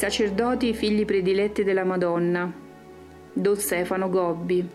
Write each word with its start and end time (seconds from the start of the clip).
sacerdoti 0.00 0.72
figli 0.72 1.04
prediletti 1.04 1.62
della 1.62 1.84
Madonna, 1.84 2.50
Don 3.34 3.56
Stefano 3.56 4.08
Gobbi. 4.08 4.66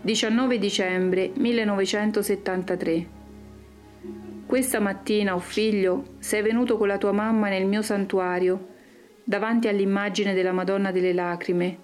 19 0.00 0.58
dicembre 0.58 1.30
1973. 1.34 3.06
Questa 4.46 4.80
mattina, 4.80 5.34
o 5.34 5.36
oh 5.36 5.40
figlio, 5.40 6.04
sei 6.20 6.40
venuto 6.40 6.78
con 6.78 6.88
la 6.88 6.96
tua 6.96 7.12
mamma 7.12 7.50
nel 7.50 7.66
mio 7.66 7.82
santuario, 7.82 8.68
davanti 9.22 9.68
all'immagine 9.68 10.32
della 10.32 10.52
Madonna 10.52 10.90
delle 10.90 11.12
Lacrime, 11.12 11.76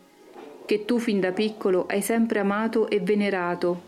che 0.64 0.86
tu 0.86 0.98
fin 0.98 1.20
da 1.20 1.32
piccolo 1.32 1.84
hai 1.88 2.00
sempre 2.00 2.38
amato 2.38 2.88
e 2.88 3.00
venerato 3.00 3.82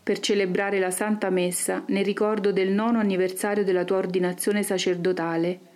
per 0.00 0.20
celebrare 0.20 0.78
la 0.78 0.92
Santa 0.92 1.28
Messa 1.28 1.82
nel 1.88 2.04
ricordo 2.04 2.52
del 2.52 2.70
nono 2.70 3.00
anniversario 3.00 3.64
della 3.64 3.82
tua 3.82 3.96
ordinazione 3.96 4.62
sacerdotale. 4.62 5.69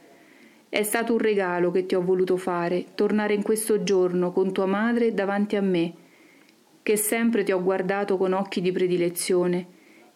È 0.75 0.83
stato 0.83 1.13
un 1.13 1.21
regalo 1.21 1.71
che 1.71 1.87
ti 1.87 1.95
ho 1.95 2.03
voluto 2.03 2.37
fare, 2.37 2.87
tornare 2.97 3.33
in 3.33 3.45
questo 3.45 3.85
giorno 3.85 4.33
con 4.33 4.53
tua 4.53 4.67
madre 4.67 5.15
davanti 5.15 5.55
a 5.55 5.61
me, 5.61 5.95
che 6.83 6.97
sempre 6.97 7.45
ti 7.45 7.53
ho 7.53 7.63
guardato 7.63 8.17
con 8.17 8.33
occhi 8.33 8.61
di 8.61 8.73
predilezione, 8.73 9.67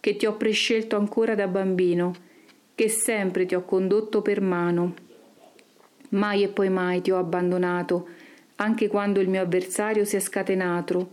che 0.00 0.16
ti 0.16 0.26
ho 0.26 0.34
prescelto 0.34 0.96
ancora 0.96 1.36
da 1.36 1.46
bambino, 1.46 2.12
che 2.74 2.88
sempre 2.88 3.46
ti 3.46 3.54
ho 3.54 3.62
condotto 3.62 4.20
per 4.20 4.40
mano. 4.40 4.94
Mai 6.08 6.42
e 6.42 6.48
poi 6.48 6.70
mai 6.70 7.02
ti 7.02 7.12
ho 7.12 7.18
abbandonato, 7.18 8.08
anche 8.56 8.88
quando 8.88 9.20
il 9.20 9.28
mio 9.28 9.42
avversario 9.42 10.04
si 10.04 10.16
è 10.16 10.20
scatenato 10.20 11.08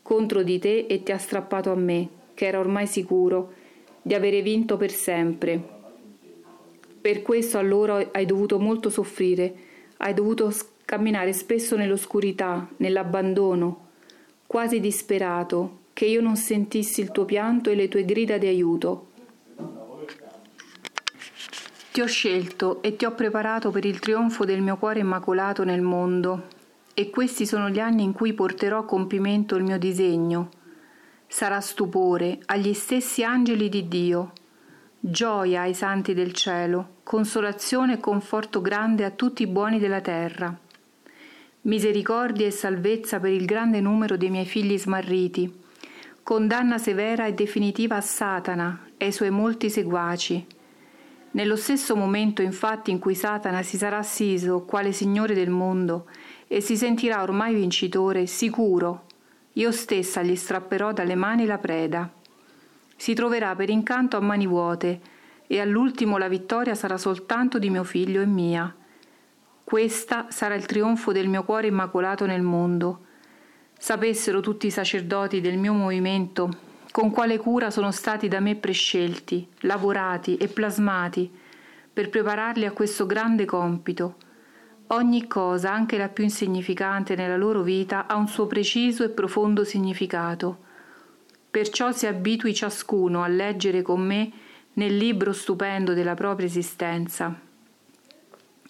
contro 0.00 0.42
di 0.42 0.58
te 0.58 0.86
e 0.88 1.02
ti 1.02 1.12
ha 1.12 1.18
strappato 1.18 1.70
a 1.70 1.76
me, 1.76 2.08
che 2.32 2.46
era 2.46 2.58
ormai 2.58 2.86
sicuro 2.86 3.52
di 4.00 4.14
avere 4.14 4.40
vinto 4.40 4.78
per 4.78 4.90
sempre. 4.90 5.75
Per 7.06 7.22
questo 7.22 7.58
allora 7.58 8.04
hai 8.10 8.26
dovuto 8.26 8.58
molto 8.58 8.90
soffrire, 8.90 9.54
hai 9.98 10.12
dovuto 10.12 10.52
camminare 10.84 11.32
spesso 11.32 11.76
nell'oscurità, 11.76 12.68
nell'abbandono, 12.78 13.90
quasi 14.44 14.80
disperato, 14.80 15.82
che 15.92 16.06
io 16.06 16.20
non 16.20 16.34
sentissi 16.34 17.00
il 17.00 17.12
tuo 17.12 17.24
pianto 17.24 17.70
e 17.70 17.76
le 17.76 17.86
tue 17.86 18.04
grida 18.04 18.38
di 18.38 18.48
aiuto. 18.48 19.06
Ti 21.92 22.00
ho 22.00 22.06
scelto 22.06 22.82
e 22.82 22.96
ti 22.96 23.04
ho 23.04 23.12
preparato 23.12 23.70
per 23.70 23.84
il 23.84 24.00
trionfo 24.00 24.44
del 24.44 24.60
mio 24.60 24.76
cuore 24.76 24.98
immacolato 24.98 25.62
nel 25.62 25.82
mondo, 25.82 26.48
e 26.92 27.08
questi 27.10 27.46
sono 27.46 27.68
gli 27.68 27.78
anni 27.78 28.02
in 28.02 28.12
cui 28.12 28.32
porterò 28.32 28.80
a 28.80 28.84
compimento 28.84 29.54
il 29.54 29.62
mio 29.62 29.78
disegno, 29.78 30.48
sarà 31.28 31.60
stupore 31.60 32.40
agli 32.46 32.74
stessi 32.74 33.22
angeli 33.22 33.68
di 33.68 33.86
Dio, 33.86 34.32
gioia 35.08 35.60
ai 35.60 35.72
santi 35.72 36.14
del 36.14 36.32
cielo, 36.32 36.96
consolazione 37.04 37.92
e 37.92 38.00
conforto 38.00 38.60
grande 38.60 39.04
a 39.04 39.10
tutti 39.10 39.44
i 39.44 39.46
buoni 39.46 39.78
della 39.78 40.00
terra. 40.00 40.52
Misericordia 41.62 42.44
e 42.44 42.50
salvezza 42.50 43.20
per 43.20 43.30
il 43.30 43.44
grande 43.44 43.80
numero 43.80 44.16
dei 44.16 44.30
miei 44.30 44.46
figli 44.46 44.76
smarriti, 44.76 45.62
condanna 46.24 46.78
severa 46.78 47.26
e 47.26 47.34
definitiva 47.34 47.94
a 47.94 48.00
Satana 48.00 48.88
e 48.96 49.04
ai 49.04 49.12
suoi 49.12 49.30
molti 49.30 49.70
seguaci. 49.70 50.44
Nello 51.30 51.54
stesso 51.54 51.94
momento 51.94 52.42
infatti 52.42 52.90
in 52.90 52.98
cui 52.98 53.14
Satana 53.14 53.62
si 53.62 53.76
sarà 53.76 53.98
assiso 53.98 54.62
quale 54.62 54.90
Signore 54.90 55.34
del 55.34 55.50
mondo 55.50 56.06
e 56.48 56.60
si 56.60 56.76
sentirà 56.76 57.22
ormai 57.22 57.54
vincitore, 57.54 58.26
sicuro, 58.26 59.04
io 59.52 59.70
stessa 59.70 60.22
gli 60.22 60.34
strapperò 60.34 60.92
dalle 60.92 61.14
mani 61.14 61.46
la 61.46 61.58
preda. 61.58 62.10
Si 62.96 63.14
troverà 63.14 63.54
per 63.54 63.70
incanto 63.70 64.16
a 64.16 64.20
mani 64.20 64.46
vuote, 64.46 65.00
e 65.46 65.60
all'ultimo 65.60 66.18
la 66.18 66.28
vittoria 66.28 66.74
sarà 66.74 66.96
soltanto 66.96 67.58
di 67.58 67.70
mio 67.70 67.84
figlio 67.84 68.20
e 68.20 68.26
mia. 68.26 68.74
Questa 69.62 70.26
sarà 70.30 70.54
il 70.54 70.66
trionfo 70.66 71.12
del 71.12 71.28
mio 71.28 71.44
cuore 71.44 71.68
immacolato 71.68 72.26
nel 72.26 72.42
mondo. 72.42 73.04
Sapessero 73.78 74.40
tutti 74.40 74.66
i 74.66 74.70
sacerdoti 74.70 75.40
del 75.40 75.58
mio 75.58 75.72
movimento 75.72 76.64
con 76.90 77.10
quale 77.10 77.36
cura 77.36 77.70
sono 77.70 77.90
stati 77.90 78.26
da 78.26 78.40
me 78.40 78.56
prescelti, 78.56 79.46
lavorati 79.60 80.36
e 80.38 80.48
plasmati 80.48 81.30
per 81.92 82.08
prepararli 82.08 82.64
a 82.64 82.72
questo 82.72 83.04
grande 83.04 83.44
compito 83.44 84.16
Ogni 84.90 85.26
cosa, 85.26 85.72
anche 85.72 85.98
la 85.98 86.08
più 86.08 86.22
insignificante 86.22 87.16
nella 87.16 87.36
loro 87.36 87.62
vita, 87.62 88.06
ha 88.06 88.14
un 88.14 88.28
suo 88.28 88.46
preciso 88.46 89.02
e 89.02 89.08
profondo 89.08 89.64
significato. 89.64 90.65
Perciò 91.56 91.90
si 91.90 92.06
abitui 92.06 92.52
ciascuno 92.52 93.22
a 93.22 93.28
leggere 93.28 93.80
con 93.80 94.02
me 94.02 94.30
nel 94.74 94.94
libro 94.94 95.32
stupendo 95.32 95.94
della 95.94 96.12
propria 96.12 96.46
esistenza. 96.46 97.34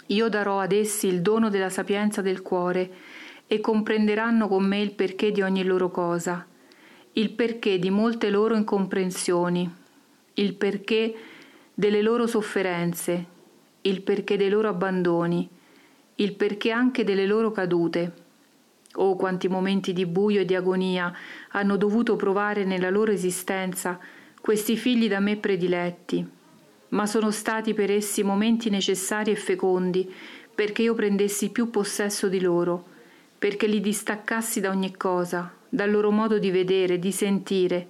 Io 0.06 0.28
darò 0.28 0.60
ad 0.60 0.70
essi 0.70 1.08
il 1.08 1.20
dono 1.20 1.50
della 1.50 1.68
sapienza 1.68 2.22
del 2.22 2.42
cuore 2.42 2.88
e 3.48 3.58
comprenderanno 3.58 4.46
con 4.46 4.64
me 4.64 4.80
il 4.80 4.92
perché 4.92 5.32
di 5.32 5.42
ogni 5.42 5.64
loro 5.64 5.90
cosa, 5.90 6.46
il 7.14 7.30
perché 7.30 7.80
di 7.80 7.90
molte 7.90 8.30
loro 8.30 8.54
incomprensioni, 8.54 9.68
il 10.34 10.54
perché 10.54 11.12
delle 11.74 12.02
loro 12.02 12.28
sofferenze, 12.28 13.24
il 13.80 14.00
perché 14.02 14.36
dei 14.36 14.48
loro 14.48 14.68
abbandoni, 14.68 15.48
il 16.14 16.34
perché 16.34 16.70
anche 16.70 17.02
delle 17.02 17.26
loro 17.26 17.50
cadute. 17.50 18.25
Oh, 18.98 19.16
quanti 19.16 19.48
momenti 19.48 19.92
di 19.92 20.06
buio 20.06 20.40
e 20.40 20.44
di 20.44 20.54
agonia 20.54 21.12
hanno 21.50 21.76
dovuto 21.76 22.16
provare 22.16 22.64
nella 22.64 22.90
loro 22.90 23.12
esistenza 23.12 23.98
questi 24.40 24.76
figli 24.76 25.08
da 25.08 25.20
me 25.20 25.36
prediletti, 25.36 26.26
ma 26.90 27.06
sono 27.06 27.30
stati 27.30 27.74
per 27.74 27.90
essi 27.90 28.22
momenti 28.22 28.70
necessari 28.70 29.30
e 29.30 29.36
fecondi 29.36 30.10
perché 30.54 30.82
io 30.82 30.94
prendessi 30.94 31.50
più 31.50 31.68
possesso 31.68 32.28
di 32.28 32.40
loro, 32.40 32.84
perché 33.38 33.66
li 33.66 33.80
distaccassi 33.80 34.60
da 34.60 34.70
ogni 34.70 34.96
cosa, 34.96 35.52
dal 35.68 35.90
loro 35.90 36.10
modo 36.10 36.38
di 36.38 36.50
vedere, 36.50 36.98
di 36.98 37.12
sentire, 37.12 37.88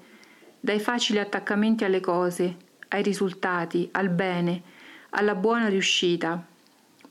dai 0.59 0.81
facili 0.81 1.21
attaccamenti 1.21 1.85
alle 1.85 2.01
cose, 2.01 2.57
ai 2.89 3.03
risultati, 3.03 3.89
al 3.93 4.09
bene, 4.09 4.63
alla 5.11 5.37
buona 5.37 5.69
riuscita 5.69 6.45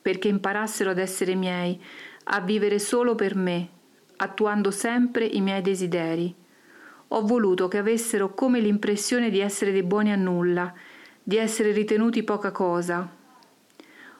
perché 0.01 0.27
imparassero 0.27 0.91
ad 0.91 0.99
essere 0.99 1.33
miei, 1.33 1.81
a 2.25 2.41
vivere 2.41 2.77
solo 2.77 3.15
per 3.15 3.35
me, 3.35 3.69
attuando 4.17 4.71
sempre 4.71 5.25
i 5.25 5.41
miei 5.41 5.61
desideri. 5.61 6.33
Ho 7.09 7.21
voluto 7.25 7.67
che 7.67 7.77
avessero 7.77 8.33
come 8.33 8.59
l'impressione 8.59 9.29
di 9.29 9.39
essere 9.39 9.71
dei 9.71 9.83
buoni 9.83 10.11
a 10.11 10.15
nulla, 10.15 10.73
di 11.21 11.37
essere 11.37 11.71
ritenuti 11.71 12.23
poca 12.23 12.51
cosa. 12.51 13.09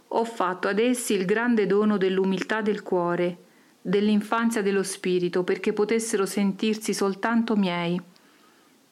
Ho 0.08 0.24
fatto 0.24 0.68
ad 0.68 0.80
essi 0.80 1.14
il 1.14 1.26
grande 1.26 1.66
dono 1.66 1.98
dell'umiltà 1.98 2.62
del 2.62 2.84
cuore, 2.84 3.38
dell'infanzia 3.82 4.62
dello 4.62 4.84
spirito, 4.84 5.44
perché 5.44 5.74
potessero 5.74 6.26
sentirsi 6.26 6.94
soltanto 6.94 7.56
miei 7.56 8.00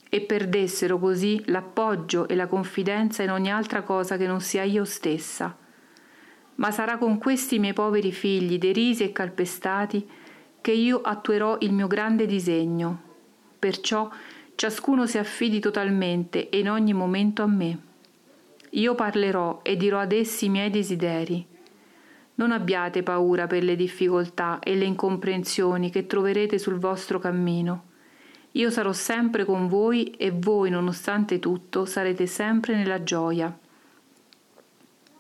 e 0.09 0.21
perdessero 0.21 0.99
così 0.99 1.41
l'appoggio 1.45 2.27
e 2.27 2.35
la 2.35 2.47
confidenza 2.47 3.23
in 3.23 3.31
ogni 3.31 3.51
altra 3.51 3.81
cosa 3.83 4.17
che 4.17 4.27
non 4.27 4.41
sia 4.41 4.63
io 4.63 4.85
stessa 4.85 5.57
ma 6.55 6.71
sarà 6.71 6.97
con 6.97 7.17
questi 7.17 7.59
miei 7.59 7.73
poveri 7.73 8.11
figli 8.11 8.57
derisi 8.57 9.03
e 9.03 9.11
calpestati 9.11 10.07
che 10.63 10.71
io 10.71 11.01
attuerò 11.01 11.57
il 11.59 11.73
mio 11.73 11.87
grande 11.87 12.25
disegno. 12.25 13.01
Perciò 13.59 14.09
ciascuno 14.55 15.05
si 15.05 15.17
affidi 15.17 15.59
totalmente 15.59 16.47
e 16.47 16.59
in 16.59 16.69
ogni 16.69 16.93
momento 16.93 17.43
a 17.43 17.47
me. 17.47 17.77
Io 18.69 18.95
parlerò 18.95 19.59
e 19.61 19.75
dirò 19.75 19.99
ad 19.99 20.13
essi 20.13 20.45
i 20.45 20.49
miei 20.49 20.69
desideri. 20.69 21.45
Non 22.35 22.53
abbiate 22.53 23.03
paura 23.03 23.45
per 23.45 23.61
le 23.61 23.75
difficoltà 23.75 24.59
e 24.59 24.75
le 24.75 24.85
incomprensioni 24.85 25.89
che 25.89 26.07
troverete 26.07 26.57
sul 26.57 26.79
vostro 26.79 27.19
cammino. 27.19 27.83
Io 28.51 28.69
sarò 28.69 28.93
sempre 28.93 29.43
con 29.43 29.67
voi 29.67 30.11
e 30.11 30.31
voi, 30.31 30.69
nonostante 30.69 31.39
tutto, 31.39 31.83
sarete 31.83 32.25
sempre 32.25 32.77
nella 32.77 33.03
gioia. 33.03 33.53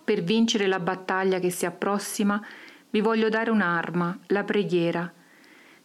Per 0.05 0.23
vincere 0.23 0.67
la 0.67 0.79
battaglia 0.79 1.39
che 1.39 1.49
si 1.49 1.65
approssima, 1.65 2.41
vi 2.91 3.01
voglio 3.01 3.27
dare 3.27 3.51
un'arma, 3.51 4.19
la 4.27 4.45
preghiera. 4.45 5.11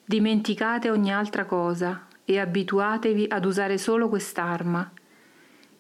Dimenticate 0.09 0.89
ogni 0.89 1.13
altra 1.13 1.45
cosa 1.45 2.07
e 2.25 2.39
abituatevi 2.39 3.27
ad 3.29 3.45
usare 3.45 3.77
solo 3.77 4.09
quest'arma. 4.09 4.91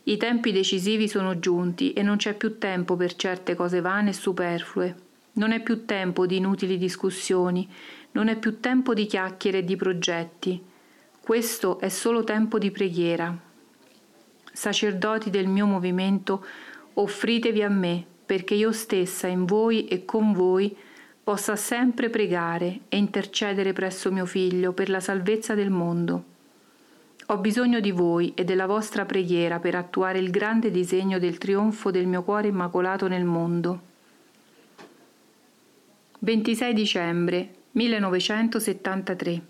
I 0.02 0.16
tempi 0.19 0.52
decisivi 0.52 1.08
sono 1.08 1.38
giunti 1.38 1.94
e 1.94 2.02
non 2.02 2.19
c'è 2.19 2.34
più 2.34 2.58
tempo 2.58 2.94
per 2.94 3.16
certe 3.16 3.54
cose 3.54 3.80
vane 3.80 4.10
e 4.10 4.12
superflue. 4.12 4.96
Non 5.32 5.52
è 5.52 5.62
più 5.62 5.86
tempo 5.86 6.26
di 6.26 6.36
inutili 6.36 6.76
discussioni, 6.76 7.66
non 8.10 8.28
è 8.28 8.36
più 8.36 8.60
tempo 8.60 8.92
di 8.92 9.06
chiacchiere 9.06 9.58
e 9.60 9.64
di 9.64 9.76
progetti. 9.76 10.62
Questo 11.19 11.80
è 11.80 11.88
solo 11.88 12.22
tempo 12.22 12.58
di 12.58 12.70
preghiera. 12.70 13.34
Sacerdoti 14.52 15.30
del 15.30 15.46
mio 15.46 15.64
movimento, 15.64 16.44
offritevi 16.92 17.62
a 17.62 17.70
me 17.70 18.04
perché 18.26 18.52
io 18.52 18.72
stessa 18.72 19.26
in 19.26 19.46
voi 19.46 19.86
e 19.86 20.04
con 20.04 20.34
voi 20.34 20.76
possa 21.28 21.56
sempre 21.56 22.08
pregare 22.08 22.80
e 22.88 22.96
intercedere 22.96 23.75
presso 23.75 24.10
mio 24.10 24.25
Figlio 24.25 24.72
per 24.72 24.88
la 24.88 24.98
salvezza 24.98 25.54
del 25.54 25.69
mondo. 25.69 26.25
Ho 27.26 27.36
bisogno 27.36 27.80
di 27.80 27.90
voi 27.90 28.32
e 28.34 28.44
della 28.44 28.64
vostra 28.64 29.04
preghiera 29.04 29.58
per 29.58 29.75
attuare 29.75 30.20
il 30.20 30.30
grande 30.30 30.70
disegno 30.70 31.19
del 31.19 31.36
trionfo 31.36 31.90
del 31.90 32.06
mio 32.06 32.22
cuore 32.22 32.48
immacolato 32.48 33.08
nel 33.08 33.26
mondo. 33.26 33.80
26 36.20 36.72
dicembre 36.72 37.54
1973 37.72 39.42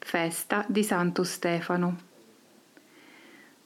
Festa 0.00 0.64
di 0.66 0.82
Santo 0.82 1.22
Stefano 1.22 1.98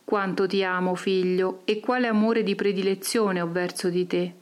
Quanto 0.04 0.46
ti 0.46 0.62
amo, 0.62 0.94
figlio, 0.94 1.62
e 1.64 1.80
quale 1.80 2.08
amore 2.08 2.42
di 2.42 2.54
predilezione 2.54 3.40
ho 3.40 3.50
verso 3.50 3.88
di 3.88 4.06
te. 4.06 4.37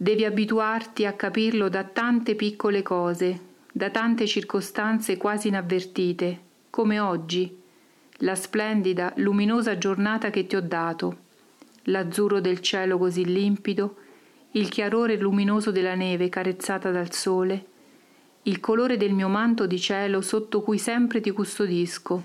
Devi 0.00 0.24
abituarti 0.24 1.06
a 1.06 1.14
capirlo 1.14 1.68
da 1.68 1.82
tante 1.82 2.36
piccole 2.36 2.82
cose, 2.82 3.40
da 3.72 3.90
tante 3.90 4.28
circostanze 4.28 5.16
quasi 5.16 5.48
inavvertite, 5.48 6.40
come 6.70 7.00
oggi, 7.00 7.60
la 8.18 8.36
splendida, 8.36 9.12
luminosa 9.16 9.76
giornata 9.76 10.30
che 10.30 10.46
ti 10.46 10.54
ho 10.54 10.60
dato, 10.60 11.16
l'azzurro 11.82 12.38
del 12.38 12.60
cielo 12.60 12.96
così 12.96 13.24
limpido, 13.24 13.96
il 14.52 14.68
chiarore 14.68 15.16
luminoso 15.16 15.72
della 15.72 15.96
neve 15.96 16.28
carezzata 16.28 16.92
dal 16.92 17.12
sole, 17.12 17.64
il 18.42 18.60
colore 18.60 18.96
del 18.96 19.12
mio 19.12 19.28
manto 19.28 19.66
di 19.66 19.80
cielo 19.80 20.20
sotto 20.20 20.62
cui 20.62 20.78
sempre 20.78 21.20
ti 21.20 21.32
custodisco, 21.32 22.22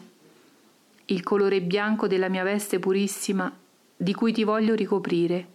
il 1.06 1.24
colore 1.24 1.60
bianco 1.60 2.06
della 2.06 2.30
mia 2.30 2.44
veste 2.44 2.78
purissima 2.78 3.52
di 3.98 4.14
cui 4.14 4.31
ti 4.31 4.44
voglio 4.44 4.75
ricoprire. 4.75 5.52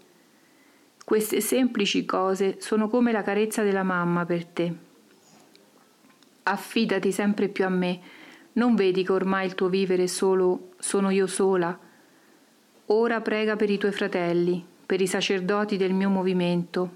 Queste 1.09 1.41
semplici 1.41 2.05
cose 2.05 2.57
sono 2.59 2.87
come 2.87 3.13
la 3.13 3.23
carezza 3.23 3.63
della 3.63 3.83
mamma 3.83 4.27
per 4.27 4.45
te. 4.45 4.75
Affidati 6.43 7.13
sempre 7.13 7.49
più 7.49 7.65
a 7.65 7.71
me, 7.71 7.99
non 8.53 8.75
vedi 8.75 9.05
che 9.05 9.13
ormai 9.13 9.47
il 9.47 9.55
tuo 9.55 9.71
vivere 9.71 10.07
solo 10.07 10.73
sono 10.79 11.09
io 11.09 11.27
sola? 11.27 11.79
Ora 12.89 13.23
prega 13.23 13.57
per 13.57 13.71
i 13.71 13.79
tuoi 13.79 13.93
fratelli, 13.93 14.63
per 14.85 15.01
i 15.01 15.07
sacerdoti 15.07 15.79
del 15.79 15.95
mio 15.95 16.11
movimento. 16.11 16.91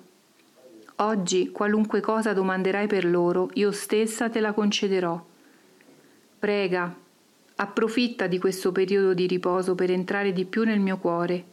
Oggi 0.97 1.51
qualunque 1.51 2.01
cosa 2.01 2.35
domanderai 2.35 2.87
per 2.87 3.07
loro, 3.07 3.49
io 3.55 3.73
stessa 3.73 4.29
te 4.29 4.41
la 4.41 4.53
concederò. 4.53 5.25
Prega, 6.39 6.95
approfitta 7.55 8.27
di 8.27 8.39
questo 8.39 8.73
periodo 8.73 9.15
di 9.15 9.27
riposo 9.27 9.75
per 9.75 9.91
entrare 9.91 10.35
di 10.35 10.45
più 10.45 10.65
nel 10.65 10.81
mio 10.81 10.99
cuore. 10.99 11.52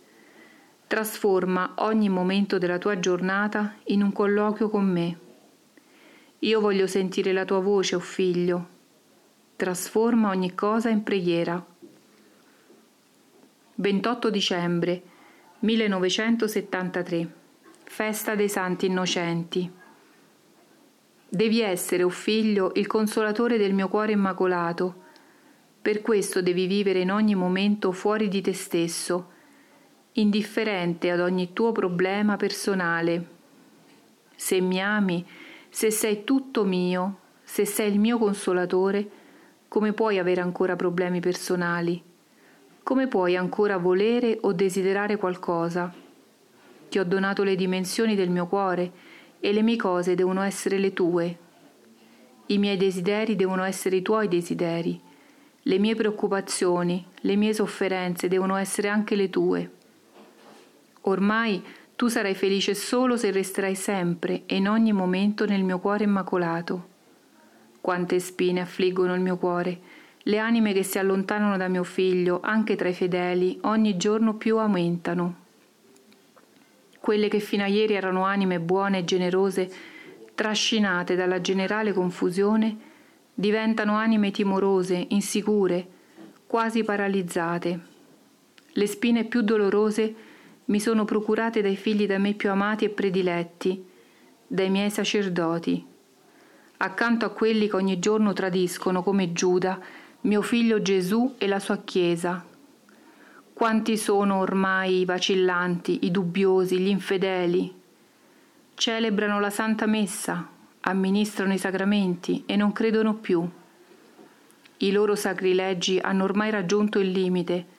Trasforma 0.89 1.73
ogni 1.75 2.09
momento 2.09 2.57
della 2.57 2.79
tua 2.79 2.99
giornata 2.99 3.75
in 3.85 4.01
un 4.01 4.11
colloquio 4.11 4.71
con 4.71 4.85
me. 4.85 5.19
Io 6.39 6.59
voglio 6.59 6.87
sentire 6.87 7.31
la 7.31 7.45
tua 7.45 7.59
voce, 7.59 7.93
o 7.93 7.99
oh 7.99 8.01
figlio. 8.01 8.67
Trasforma 9.55 10.29
ogni 10.29 10.55
cosa 10.55 10.89
in 10.89 11.03
preghiera. 11.03 11.63
28 13.75 14.29
dicembre 14.31 15.03
1973 15.59 17.33
Festa 17.83 18.33
dei 18.33 18.49
Santi 18.49 18.87
Innocenti 18.87 19.71
Devi 21.29 21.61
essere, 21.61 22.01
o 22.01 22.07
oh 22.07 22.09
figlio, 22.09 22.71
il 22.73 22.87
consolatore 22.87 23.59
del 23.59 23.75
mio 23.75 23.89
cuore 23.89 24.13
immacolato. 24.13 25.03
Per 25.83 26.01
questo 26.01 26.41
devi 26.41 26.65
vivere 26.65 27.01
in 27.01 27.11
ogni 27.11 27.35
momento 27.35 27.91
fuori 27.91 28.27
di 28.27 28.41
te 28.41 28.53
stesso, 28.53 29.37
indifferente 30.19 31.11
ad 31.11 31.19
ogni 31.19 31.53
tuo 31.53 31.71
problema 31.71 32.35
personale. 32.35 33.37
Se 34.35 34.59
mi 34.59 34.81
ami, 34.81 35.25
se 35.69 35.91
sei 35.91 36.23
tutto 36.23 36.65
mio, 36.65 37.19
se 37.43 37.65
sei 37.65 37.91
il 37.91 37.99
mio 37.99 38.17
consolatore, 38.17 39.09
come 39.67 39.93
puoi 39.93 40.17
avere 40.17 40.41
ancora 40.41 40.75
problemi 40.75 41.19
personali? 41.19 42.01
Come 42.83 43.07
puoi 43.07 43.35
ancora 43.35 43.77
volere 43.77 44.37
o 44.41 44.51
desiderare 44.53 45.17
qualcosa? 45.17 45.93
Ti 46.89 46.97
ho 46.97 47.03
donato 47.03 47.43
le 47.43 47.55
dimensioni 47.55 48.15
del 48.15 48.29
mio 48.29 48.47
cuore 48.47 48.91
e 49.39 49.53
le 49.53 49.61
mie 49.61 49.75
cose 49.75 50.15
devono 50.15 50.41
essere 50.41 50.79
le 50.79 50.91
tue. 50.91 51.37
I 52.47 52.57
miei 52.57 52.77
desideri 52.77 53.35
devono 53.35 53.63
essere 53.63 53.97
i 53.97 54.01
tuoi 54.01 54.27
desideri. 54.27 54.99
Le 55.61 55.77
mie 55.77 55.93
preoccupazioni, 55.93 57.05
le 57.21 57.35
mie 57.35 57.53
sofferenze 57.53 58.27
devono 58.27 58.55
essere 58.55 58.87
anche 58.87 59.15
le 59.15 59.29
tue. 59.29 59.71
Ormai 61.01 61.63
tu 61.95 62.07
sarai 62.07 62.35
felice 62.35 62.73
solo 62.73 63.17
se 63.17 63.31
resterai 63.31 63.75
sempre 63.75 64.43
e 64.45 64.55
in 64.55 64.67
ogni 64.67 64.93
momento 64.93 65.45
nel 65.45 65.63
mio 65.63 65.79
cuore 65.79 66.03
immacolato. 66.03 66.87
Quante 67.81 68.19
spine 68.19 68.61
affliggono 68.61 69.13
il 69.13 69.21
mio 69.21 69.37
cuore 69.37 69.97
le 70.23 70.37
anime 70.37 70.73
che 70.73 70.83
si 70.83 70.99
allontanano 70.99 71.57
da 71.57 71.67
mio 71.67 71.83
figlio, 71.83 72.39
anche 72.43 72.75
tra 72.75 72.89
i 72.89 72.93
fedeli, 72.93 73.57
ogni 73.63 73.97
giorno 73.97 74.35
più 74.35 74.57
aumentano. 74.57 75.47
Quelle 76.99 77.29
che 77.29 77.39
fino 77.39 77.63
a 77.63 77.67
ieri 77.67 77.93
erano 77.93 78.23
anime 78.23 78.59
buone 78.59 78.99
e 78.99 79.05
generose, 79.05 79.71
trascinate 80.35 81.15
dalla 81.15 81.41
generale 81.41 81.93
confusione, 81.93 82.77
diventano 83.33 83.95
anime 83.95 84.29
timorose, 84.29 85.05
insicure, 85.09 85.87
quasi 86.45 86.83
paralizzate. 86.83 87.79
Le 88.73 88.87
spine 88.87 89.23
più 89.23 89.41
dolorose 89.41 90.13
mi 90.69 90.79
sono 90.79 91.03
procurate 91.05 91.61
dai 91.61 91.75
figli 91.75 92.05
da 92.05 92.17
me 92.17 92.33
più 92.33 92.49
amati 92.49 92.85
e 92.85 92.89
prediletti, 92.89 93.83
dai 94.45 94.69
miei 94.69 94.89
sacerdoti, 94.89 95.85
accanto 96.77 97.25
a 97.25 97.29
quelli 97.29 97.67
che 97.67 97.75
ogni 97.75 97.99
giorno 97.99 98.33
tradiscono 98.33 99.03
come 99.03 99.33
Giuda 99.33 99.79
mio 100.21 100.41
figlio 100.41 100.81
Gesù 100.81 101.35
e 101.37 101.47
la 101.47 101.59
sua 101.59 101.77
Chiesa. 101.83 102.45
Quanti 103.53 103.97
sono 103.97 104.39
ormai 104.39 104.99
i 104.99 105.05
vacillanti, 105.05 106.05
i 106.05 106.11
dubbiosi, 106.11 106.77
gli 106.77 106.87
infedeli? 106.87 107.73
Celebrano 108.75 109.39
la 109.39 109.49
Santa 109.49 109.85
Messa, 109.85 110.47
amministrano 110.81 111.53
i 111.53 111.57
sacramenti 111.57 112.43
e 112.45 112.55
non 112.55 112.71
credono 112.73 113.15
più. 113.15 113.47
I 114.77 114.91
loro 114.91 115.15
sacrilegi 115.15 115.99
hanno 115.99 116.25
ormai 116.25 116.51
raggiunto 116.51 116.99
il 116.99 117.09
limite 117.09 117.77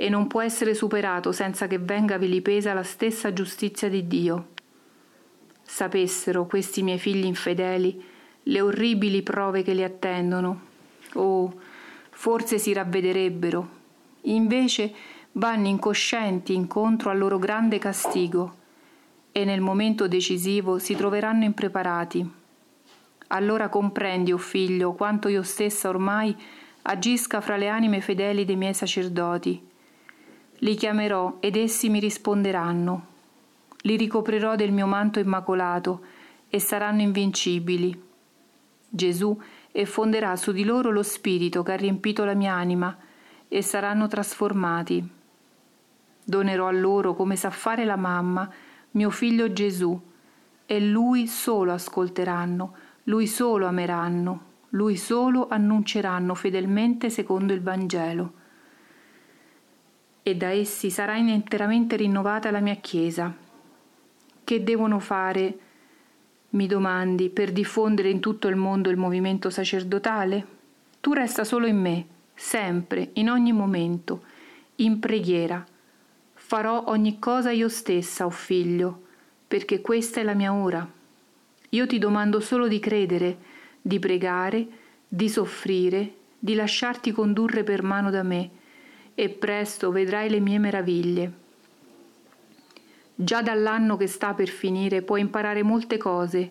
e 0.00 0.08
non 0.08 0.28
può 0.28 0.40
essere 0.40 0.72
superato 0.72 1.30
senza 1.30 1.66
che 1.66 1.76
venga 1.76 2.16
vilipesa 2.16 2.72
la 2.72 2.82
stessa 2.82 3.34
giustizia 3.34 3.90
di 3.90 4.06
Dio. 4.06 4.46
Sapessero 5.60 6.46
questi 6.46 6.82
miei 6.82 6.98
figli 6.98 7.26
infedeli 7.26 8.02
le 8.44 8.60
orribili 8.62 9.20
prove 9.22 9.62
che 9.62 9.74
li 9.74 9.84
attendono. 9.84 10.60
Oh, 11.12 11.52
forse 12.12 12.58
si 12.58 12.72
ravvederebbero. 12.72 13.68
Invece 14.22 14.90
vanno 15.32 15.68
incoscienti 15.68 16.54
incontro 16.54 17.10
al 17.10 17.18
loro 17.18 17.38
grande 17.38 17.78
castigo 17.78 18.54
e 19.32 19.44
nel 19.44 19.60
momento 19.60 20.08
decisivo 20.08 20.78
si 20.78 20.96
troveranno 20.96 21.44
impreparati. 21.44 22.26
Allora 23.26 23.68
comprendi, 23.68 24.32
o 24.32 24.36
oh 24.36 24.38
figlio, 24.38 24.94
quanto 24.94 25.28
io 25.28 25.42
stessa 25.42 25.90
ormai 25.90 26.34
agisca 26.84 27.42
fra 27.42 27.58
le 27.58 27.68
anime 27.68 28.00
fedeli 28.00 28.46
dei 28.46 28.56
miei 28.56 28.72
sacerdoti. 28.72 29.68
Li 30.62 30.74
chiamerò 30.74 31.38
ed 31.40 31.56
essi 31.56 31.88
mi 31.88 32.00
risponderanno. 32.00 33.06
Li 33.82 33.96
ricoprirò 33.96 34.56
del 34.56 34.72
mio 34.72 34.86
manto 34.86 35.18
immacolato 35.18 36.02
e 36.50 36.60
saranno 36.60 37.00
invincibili. 37.00 37.98
Gesù 38.86 39.40
e 39.72 39.86
fonderà 39.86 40.36
su 40.36 40.52
di 40.52 40.64
loro 40.64 40.90
lo 40.90 41.02
spirito 41.02 41.62
che 41.62 41.72
ha 41.72 41.76
riempito 41.76 42.24
la 42.24 42.34
mia 42.34 42.52
anima 42.52 42.94
e 43.48 43.62
saranno 43.62 44.06
trasformati. 44.06 45.08
Donerò 46.22 46.66
a 46.66 46.72
loro, 46.72 47.14
come 47.14 47.36
sa 47.36 47.48
fare 47.48 47.86
la 47.86 47.96
mamma, 47.96 48.50
mio 48.92 49.08
figlio 49.08 49.52
Gesù, 49.54 49.98
e 50.66 50.80
lui 50.80 51.26
solo 51.26 51.72
ascolteranno, 51.72 52.74
lui 53.04 53.26
solo 53.26 53.66
ameranno, 53.66 54.44
lui 54.70 54.96
solo 54.96 55.48
annunceranno 55.48 56.34
fedelmente 56.34 57.08
secondo 57.08 57.54
il 57.54 57.62
Vangelo. 57.62 58.32
E 60.30 60.36
da 60.36 60.50
essi 60.50 60.90
sarà 60.90 61.16
interamente 61.16 61.96
rinnovata 61.96 62.52
la 62.52 62.60
mia 62.60 62.76
Chiesa. 62.76 63.34
Che 64.44 64.62
devono 64.62 65.00
fare? 65.00 65.58
Mi 66.50 66.68
domandi, 66.68 67.30
per 67.30 67.50
diffondere 67.50 68.10
in 68.10 68.20
tutto 68.20 68.46
il 68.46 68.54
mondo 68.54 68.90
il 68.90 68.96
movimento 68.96 69.50
sacerdotale? 69.50 70.46
Tu 71.00 71.14
resta 71.14 71.42
solo 71.42 71.66
in 71.66 71.80
me, 71.80 72.06
sempre, 72.32 73.10
in 73.14 73.28
ogni 73.28 73.52
momento, 73.52 74.22
in 74.76 75.00
preghiera. 75.00 75.66
Farò 76.34 76.84
ogni 76.86 77.18
cosa 77.18 77.50
io 77.50 77.68
stessa, 77.68 78.22
o 78.22 78.28
oh 78.28 78.30
figlio, 78.30 79.02
perché 79.48 79.80
questa 79.80 80.20
è 80.20 80.22
la 80.22 80.34
mia 80.34 80.52
ora. 80.52 80.88
Io 81.70 81.86
ti 81.88 81.98
domando 81.98 82.38
solo 82.38 82.68
di 82.68 82.78
credere, 82.78 83.36
di 83.82 83.98
pregare, 83.98 84.64
di 85.08 85.28
soffrire, 85.28 86.14
di 86.38 86.54
lasciarti 86.54 87.10
condurre 87.10 87.64
per 87.64 87.82
mano 87.82 88.10
da 88.10 88.22
me, 88.22 88.58
e 89.14 89.28
presto 89.28 89.90
vedrai 89.90 90.30
le 90.30 90.40
mie 90.40 90.58
meraviglie. 90.58 91.32
Già 93.14 93.42
dall'anno 93.42 93.96
che 93.96 94.06
sta 94.06 94.32
per 94.32 94.48
finire 94.48 95.02
puoi 95.02 95.20
imparare 95.20 95.62
molte 95.62 95.98
cose. 95.98 96.50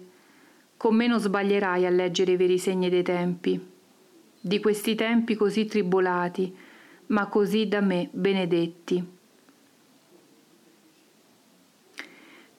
Con 0.77 0.95
me 0.95 1.07
non 1.07 1.19
sbaglierai 1.19 1.85
a 1.85 1.89
leggere 1.89 2.33
i 2.33 2.37
veri 2.37 2.59
segni 2.59 2.89
dei 2.89 3.01
tempi. 3.03 3.59
Di 4.39 4.59
questi 4.59 4.95
tempi 4.95 5.35
così 5.35 5.65
tribolati, 5.65 6.55
ma 7.07 7.25
così 7.27 7.67
da 7.67 7.81
me 7.81 8.09
benedetti. 8.11 9.17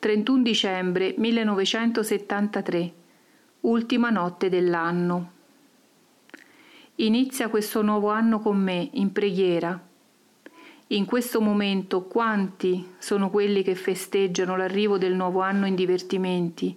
31 0.01 0.43
dicembre 0.43 1.15
1973, 1.17 2.93
ultima 3.61 4.11
notte 4.11 4.49
dell'anno. 4.49 5.33
Inizia 6.97 7.49
questo 7.49 7.83
nuovo 7.83 8.09
anno 8.09 8.41
con 8.41 8.59
me, 8.59 8.89
in 8.95 9.13
preghiera. 9.13 9.89
In 10.93 11.05
questo 11.05 11.41
momento 11.41 12.03
quanti 12.03 12.95
sono 12.99 13.31
quelli 13.31 13.63
che 13.63 13.77
festeggiano 13.77 14.57
l'arrivo 14.57 14.99
del 14.99 15.15
nuovo 15.15 15.41
anno 15.41 15.67
in 15.67 15.77
divertimenti, 15.77 16.77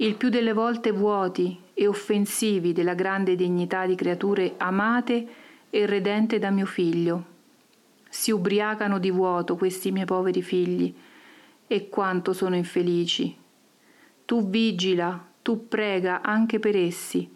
il 0.00 0.16
più 0.16 0.28
delle 0.28 0.52
volte 0.52 0.90
vuoti 0.90 1.56
e 1.72 1.86
offensivi 1.86 2.72
della 2.72 2.94
grande 2.94 3.36
dignità 3.36 3.86
di 3.86 3.94
creature 3.94 4.54
amate 4.56 5.26
e 5.70 5.86
redente 5.86 6.40
da 6.40 6.50
mio 6.50 6.66
figlio. 6.66 7.24
Si 8.08 8.32
ubriacano 8.32 8.98
di 8.98 9.12
vuoto 9.12 9.54
questi 9.54 9.92
miei 9.92 10.06
poveri 10.06 10.42
figli, 10.42 10.92
e 11.68 11.88
quanto 11.88 12.32
sono 12.32 12.56
infelici. 12.56 13.36
Tu 14.24 14.48
vigila, 14.48 15.24
tu 15.42 15.68
prega 15.68 16.22
anche 16.22 16.58
per 16.58 16.74
essi. 16.74 17.30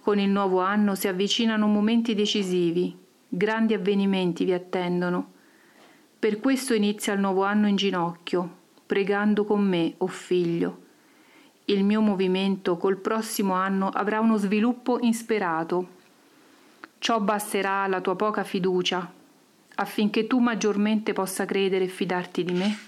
Con 0.00 0.18
il 0.18 0.30
nuovo 0.30 0.60
anno 0.60 0.96
si 0.96 1.06
avvicinano 1.06 1.68
momenti 1.68 2.16
decisivi, 2.16 3.06
grandi 3.28 3.74
avvenimenti 3.74 4.44
vi 4.44 4.52
attendono. 4.52 5.32
Per 6.18 6.40
questo 6.40 6.74
inizia 6.74 7.12
il 7.12 7.20
nuovo 7.20 7.44
anno 7.44 7.68
in 7.68 7.76
ginocchio, 7.76 8.56
pregando 8.86 9.44
con 9.44 9.62
me, 9.62 9.94
o 9.98 10.04
oh 10.04 10.08
figlio. 10.08 10.86
Il 11.66 11.84
mio 11.84 12.00
movimento 12.00 12.78
col 12.78 12.96
prossimo 12.96 13.52
anno 13.52 13.88
avrà 13.90 14.20
uno 14.20 14.36
sviluppo 14.38 14.98
insperato. 15.00 15.96
Ciò 16.98 17.20
basterà 17.20 17.82
alla 17.82 18.00
tua 18.00 18.16
poca 18.16 18.42
fiducia, 18.42 19.12
affinché 19.74 20.26
tu 20.26 20.38
maggiormente 20.38 21.12
possa 21.12 21.44
credere 21.44 21.84
e 21.84 21.88
fidarti 21.88 22.42
di 22.42 22.52
me? 22.52 22.78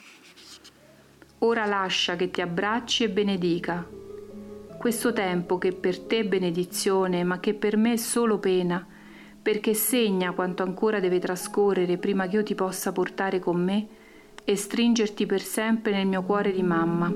Ora 1.40 1.66
lascia 1.66 2.16
che 2.16 2.30
ti 2.30 2.40
abbracci 2.40 3.04
e 3.04 3.10
benedica. 3.10 3.86
Questo 4.78 5.12
tempo 5.12 5.58
che 5.58 5.72
per 5.72 6.00
te 6.00 6.20
è 6.20 6.24
benedizione, 6.24 7.22
ma 7.22 7.38
che 7.38 7.54
per 7.54 7.76
me 7.76 7.92
è 7.92 7.96
solo 7.96 8.38
pena, 8.38 8.84
perché 9.50 9.74
segna 9.74 10.30
quanto 10.30 10.62
ancora 10.62 11.00
deve 11.00 11.18
trascorrere 11.18 11.98
prima 11.98 12.28
che 12.28 12.36
io 12.36 12.44
ti 12.44 12.54
possa 12.54 12.92
portare 12.92 13.40
con 13.40 13.60
me 13.60 13.88
e 14.44 14.54
stringerti 14.54 15.26
per 15.26 15.40
sempre 15.40 15.90
nel 15.90 16.06
mio 16.06 16.22
cuore 16.22 16.52
di 16.52 16.62
mamma. 16.62 17.12